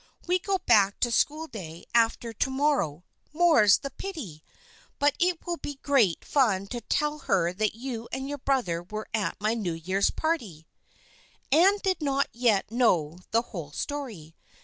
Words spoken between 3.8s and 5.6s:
pity! But it will